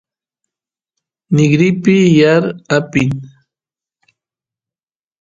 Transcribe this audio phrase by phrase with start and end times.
[1.35, 2.43] nigrinpi yaar
[2.77, 3.11] apin